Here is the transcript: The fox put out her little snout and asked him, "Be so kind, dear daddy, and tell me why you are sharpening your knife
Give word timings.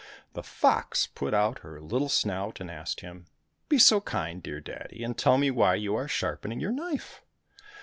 The 0.33 0.41
fox 0.41 1.05
put 1.05 1.31
out 1.31 1.59
her 1.59 1.79
little 1.79 2.09
snout 2.09 2.59
and 2.59 2.71
asked 2.71 3.01
him, 3.01 3.27
"Be 3.69 3.77
so 3.77 4.01
kind, 4.01 4.41
dear 4.41 4.59
daddy, 4.59 5.03
and 5.03 5.15
tell 5.15 5.37
me 5.37 5.51
why 5.51 5.75
you 5.75 5.93
are 5.93 6.07
sharpening 6.07 6.59
your 6.59 6.71
knife 6.71 7.21